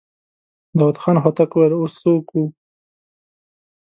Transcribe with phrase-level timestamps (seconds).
[0.77, 2.41] داوود خان هوتک وويل: اوس څه وکو؟